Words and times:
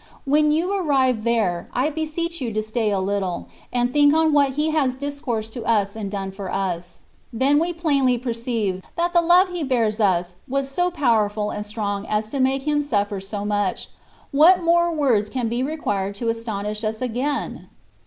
When 0.25 0.49
you 0.49 0.73
arrive 0.75 1.23
there, 1.23 1.69
I 1.75 1.91
beseech 1.91 2.41
you 2.41 2.51
to 2.53 2.63
stay 2.63 2.89
a 2.89 2.99
little, 2.99 3.47
and 3.71 3.93
think 3.93 4.15
on 4.15 4.33
what 4.33 4.53
He 4.53 4.71
has 4.71 4.95
discoursed 4.95 5.53
to 5.53 5.63
us 5.63 5.95
and 5.95 6.09
done 6.09 6.31
for 6.31 6.51
us; 6.51 7.01
then 7.31 7.59
we 7.59 7.71
plainly 7.71 8.17
perceive, 8.17 8.81
that 8.97 9.13
the 9.13 9.21
love 9.21 9.49
He 9.49 9.63
bears 9.63 9.99
us 9.99 10.33
wag 10.47 10.65
so 10.65 10.89
powerful 10.89 11.51
and 11.51 11.63
strong 11.63 12.07
as 12.07 12.31
to 12.31 12.39
make 12.39 12.63
Him 12.63 12.81
suffer 12.81 13.19
so 13.21 13.45
much: 13.45 13.89
what 14.31 14.63
more 14.63 14.91
words 14.91 15.29
can 15.29 15.47
be 15.47 15.61
required 15.61 16.15
to 16.15 16.29
astonish 16.29 16.83
us 16.83 16.99
again 16.99 17.69